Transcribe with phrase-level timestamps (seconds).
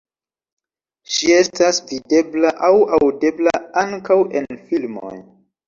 [1.15, 3.55] Ŝi estas videbla aŭ aŭdebla
[3.85, 5.17] ankaŭ en filmoj.